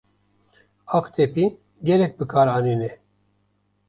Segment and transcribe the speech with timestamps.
[0.97, 1.47] Aqtepî
[1.87, 2.91] gelek bi kar anîne.